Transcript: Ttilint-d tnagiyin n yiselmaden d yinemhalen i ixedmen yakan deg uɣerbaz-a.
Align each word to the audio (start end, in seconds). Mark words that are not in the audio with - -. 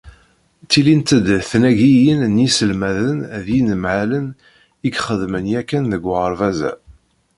Ttilint-d 0.63 1.27
tnagiyin 1.49 2.21
n 2.33 2.41
yiselmaden 2.43 3.17
d 3.43 3.45
yinemhalen 3.55 4.27
i 4.33 4.35
ixedmen 4.89 5.45
yakan 5.53 5.85
deg 5.93 6.03
uɣerbaz-a. 6.09 6.71